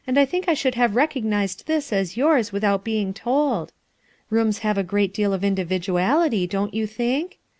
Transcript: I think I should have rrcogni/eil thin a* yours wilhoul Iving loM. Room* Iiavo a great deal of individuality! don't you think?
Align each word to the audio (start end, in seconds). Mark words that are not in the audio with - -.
I 0.07 0.25
think 0.25 0.49
I 0.49 0.55
should 0.55 0.73
have 0.73 0.93
rrcogni/eil 0.93 1.61
thin 1.63 1.81
a* 2.01 2.07
yours 2.17 2.49
wilhoul 2.49 2.79
Iving 2.81 3.15
loM. 3.23 3.67
Room* 4.31 4.49
Iiavo 4.49 4.77
a 4.77 4.83
great 4.83 5.13
deal 5.13 5.31
of 5.31 5.43
individuality! 5.43 6.47
don't 6.47 6.73
you 6.73 6.87
think? 6.87 7.37